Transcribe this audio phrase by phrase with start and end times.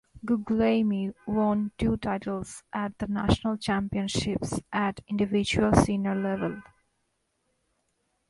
[0.25, 6.59] Guglielmi won two titles at the national championships at individual senior level.